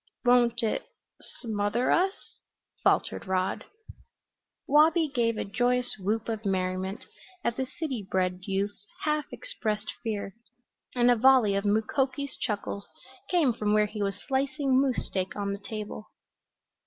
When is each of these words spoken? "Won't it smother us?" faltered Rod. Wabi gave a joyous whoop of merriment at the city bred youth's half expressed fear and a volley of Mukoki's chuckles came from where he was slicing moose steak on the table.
"Won't 0.25 0.63
it 0.63 0.87
smother 1.21 1.91
us?" 1.91 2.39
faltered 2.83 3.27
Rod. 3.27 3.65
Wabi 4.65 5.07
gave 5.13 5.37
a 5.37 5.45
joyous 5.45 5.93
whoop 5.99 6.27
of 6.27 6.43
merriment 6.43 7.05
at 7.43 7.55
the 7.55 7.67
city 7.67 8.07
bred 8.09 8.39
youth's 8.47 8.87
half 9.03 9.25
expressed 9.31 9.91
fear 10.01 10.33
and 10.95 11.11
a 11.11 11.15
volley 11.15 11.53
of 11.53 11.65
Mukoki's 11.65 12.35
chuckles 12.35 12.87
came 13.29 13.53
from 13.53 13.73
where 13.75 13.85
he 13.85 14.01
was 14.01 14.15
slicing 14.17 14.81
moose 14.81 15.05
steak 15.05 15.35
on 15.35 15.53
the 15.53 15.59
table. 15.59 16.09